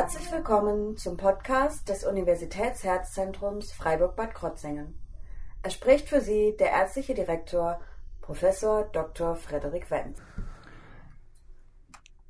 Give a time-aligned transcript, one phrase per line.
[0.00, 4.94] Herzlich willkommen zum Podcast des Universitätsherzzentrums Freiburg-Bad Krotzingen.
[5.62, 7.82] Es spricht für Sie der ärztliche Direktor
[8.22, 9.36] Professor Dr.
[9.36, 10.16] Frederik Wenz.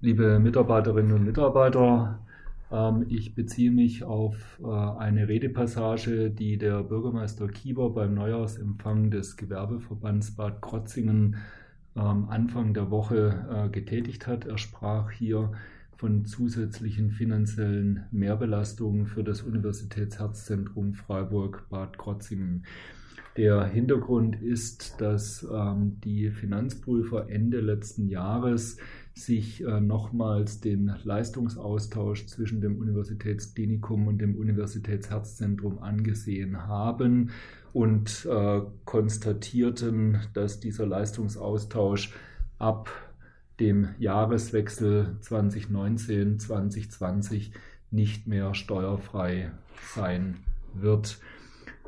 [0.00, 2.26] Liebe Mitarbeiterinnen und Mitarbeiter,
[2.72, 9.36] ähm, ich beziehe mich auf äh, eine Redepassage, die der Bürgermeister Kieber beim Neujahrsempfang des
[9.36, 11.36] Gewerbeverbands Bad Krotzingen
[11.94, 14.46] ähm, Anfang der Woche äh, getätigt hat.
[14.46, 15.52] Er sprach hier
[15.96, 22.64] von zusätzlichen finanziellen Mehrbelastungen für das Universitätsherzzentrum Freiburg-Bad Krotzingen.
[23.36, 28.76] Der Hintergrund ist, dass ähm, die Finanzprüfer Ende letzten Jahres
[29.14, 37.30] sich äh, nochmals den Leistungsaustausch zwischen dem Universitätsklinikum und dem Universitätsherzzentrum angesehen haben
[37.72, 42.12] und äh, konstatierten, dass dieser Leistungsaustausch
[42.58, 42.90] ab
[43.60, 47.52] dem Jahreswechsel 2019-2020
[47.90, 49.52] nicht mehr steuerfrei
[49.94, 50.38] sein
[50.74, 51.20] wird.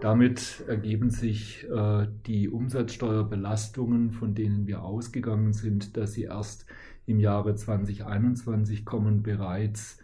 [0.00, 6.66] Damit ergeben sich äh, die Umsatzsteuerbelastungen, von denen wir ausgegangen sind, dass sie erst
[7.06, 9.98] im Jahre 2021 kommen, bereits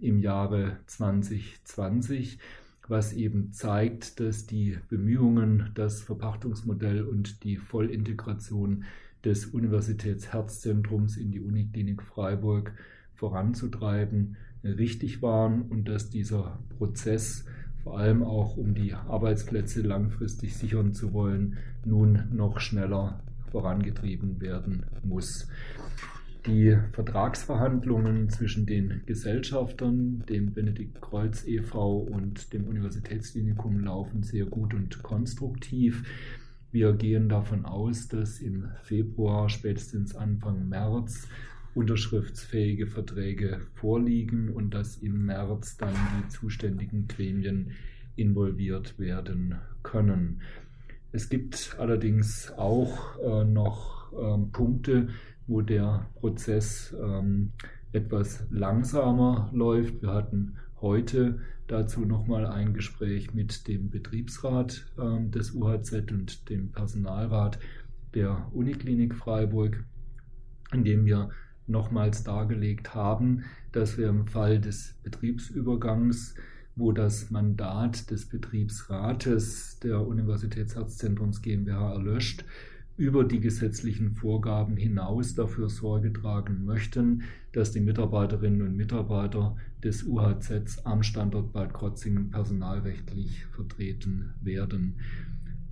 [0.00, 2.38] im Jahre 2020,
[2.88, 8.84] was eben zeigt, dass die Bemühungen, das Verpachtungsmodell und die Vollintegration
[9.24, 12.72] des Universitätsherzzentrums in die Uniklinik Freiburg
[13.14, 17.44] voranzutreiben, richtig waren und dass dieser Prozess
[17.82, 24.84] vor allem auch um die Arbeitsplätze langfristig sichern zu wollen, nun noch schneller vorangetrieben werden
[25.02, 25.48] muss.
[26.46, 31.98] Die Vertragsverhandlungen zwischen den Gesellschaftern, dem Benedikt Kreuz e.V.
[31.98, 36.02] und dem Universitätsklinikum laufen sehr gut und konstruktiv.
[36.72, 41.28] Wir gehen davon aus, dass im Februar, spätestens Anfang März,
[41.74, 47.70] unterschriftsfähige Verträge vorliegen und dass im März dann die zuständigen Gremien
[48.16, 50.42] involviert werden können.
[51.12, 55.08] Es gibt allerdings auch äh, noch ähm, Punkte,
[55.52, 57.52] wo der Prozess ähm,
[57.92, 60.00] etwas langsamer läuft.
[60.00, 66.72] Wir hatten heute dazu nochmal ein Gespräch mit dem Betriebsrat äh, des UHZ und dem
[66.72, 67.58] Personalrat
[68.14, 69.84] der Uniklinik Freiburg,
[70.72, 71.28] in dem wir
[71.66, 76.34] nochmals dargelegt haben, dass wir im Fall des Betriebsübergangs,
[76.76, 82.46] wo das Mandat des Betriebsrates der Universitätsarztzentrums GmbH erlöscht,
[82.96, 87.22] über die gesetzlichen Vorgaben hinaus dafür Sorge tragen möchten,
[87.52, 95.00] dass die Mitarbeiterinnen und Mitarbeiter des UHZ am Standort Bad Krotzingen personalrechtlich vertreten werden.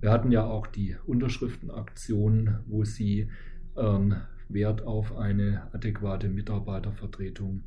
[0.01, 3.29] Wir hatten ja auch die Unterschriftenaktion, wo sie
[3.77, 4.15] ähm,
[4.49, 7.63] Wert auf eine adäquate Mitarbeitervertretung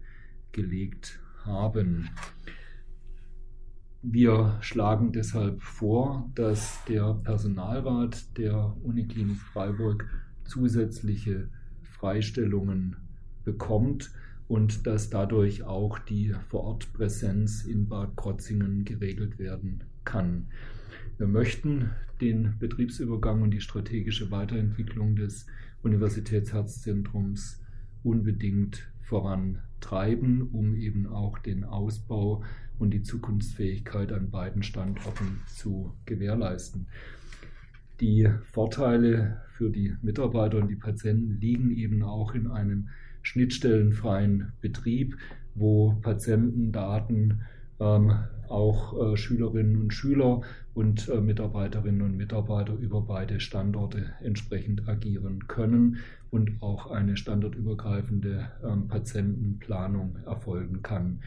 [0.53, 2.11] gelegt haben.
[4.07, 10.07] Wir schlagen deshalb vor, dass der Personalrat der Uniklinik Freiburg
[10.45, 11.49] zusätzliche
[11.81, 12.97] Freistellungen
[13.45, 14.13] bekommt
[14.47, 20.49] und dass dadurch auch die Vorortpräsenz in Bad Krotzingen geregelt werden kann.
[21.17, 21.89] Wir möchten
[22.21, 25.47] den Betriebsübergang und die strategische Weiterentwicklung des
[25.83, 27.63] Universitätsherzzentrums
[28.03, 32.43] unbedingt vorantreiben, um eben auch den Ausbau
[32.79, 36.87] und die Zukunftsfähigkeit an beiden Standorten zu gewährleisten.
[38.01, 42.89] Die Vorteile für die Mitarbeiter und die Patienten liegen eben auch in einem
[43.23, 45.17] schnittstellenfreien Betrieb,
[45.55, 47.43] wo Patientendaten
[47.79, 48.13] ähm,
[48.51, 50.43] auch äh, Schülerinnen und Schüler
[50.75, 55.99] und äh, Mitarbeiterinnen und Mitarbeiter über beide Standorte entsprechend agieren können
[56.31, 61.21] und auch eine standortübergreifende ähm, Patientenplanung erfolgen kann.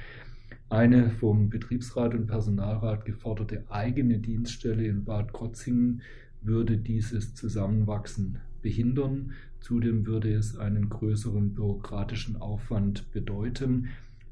[0.70, 6.02] Eine vom Betriebsrat und Personalrat geforderte eigene Dienststelle in Bad Krotzingen
[6.42, 9.32] würde dieses Zusammenwachsen behindern.
[9.62, 13.88] Zudem würde es einen größeren bürokratischen Aufwand bedeuten,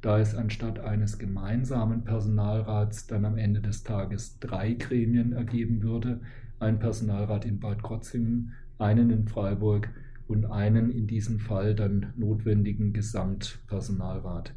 [0.05, 6.21] da es anstatt eines gemeinsamen Personalrats dann am Ende des Tages drei Gremien ergeben würde,
[6.59, 9.89] ein Personalrat in Bad Krotzingen, einen in Freiburg
[10.27, 14.53] und einen in diesem Fall dann notwendigen Gesamtpersonalrat.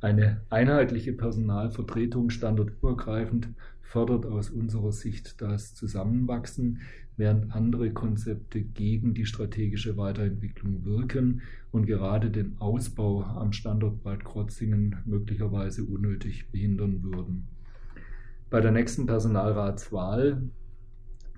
[0.00, 3.48] Eine einheitliche Personalvertretung standortübergreifend
[3.80, 6.80] fördert aus unserer Sicht das Zusammenwachsen,
[7.16, 11.40] während andere Konzepte gegen die strategische Weiterentwicklung wirken
[11.70, 17.48] und gerade den Ausbau am Standort Bad Krotzingen möglicherweise unnötig behindern würden.
[18.50, 20.42] Bei der nächsten Personalratswahl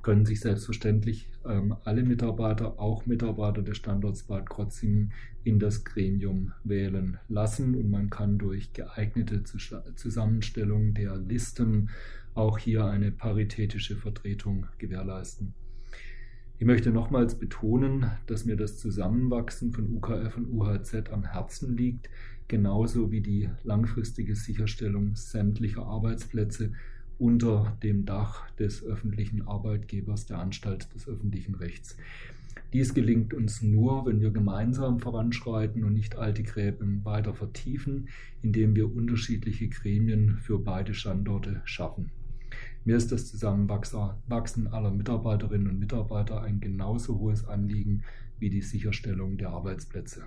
[0.03, 5.13] können sich selbstverständlich ähm, alle Mitarbeiter, auch Mitarbeiter des Standorts Bad Krotzingen,
[5.45, 7.75] in das Gremium wählen lassen.
[7.75, 11.91] Und man kann durch geeignete Zusammenstellung der Listen
[12.35, 15.55] auch hier eine paritätische Vertretung gewährleisten.
[16.61, 22.11] Ich möchte nochmals betonen, dass mir das Zusammenwachsen von UKF und UHZ am Herzen liegt,
[22.49, 26.73] genauso wie die langfristige Sicherstellung sämtlicher Arbeitsplätze
[27.19, 31.97] unter dem Dach des öffentlichen Arbeitgebers der Anstalt des öffentlichen Rechts.
[32.73, 38.09] Dies gelingt uns nur, wenn wir gemeinsam voranschreiten und nicht alte Gräben weiter vertiefen,
[38.43, 42.11] indem wir unterschiedliche Gremien für beide Standorte schaffen.
[42.85, 48.03] Mir ist das Zusammenwachsen aller Mitarbeiterinnen und Mitarbeiter ein genauso hohes Anliegen
[48.39, 50.25] wie die Sicherstellung der Arbeitsplätze.